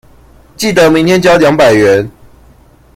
[0.57, 2.09] 記得明天交兩百元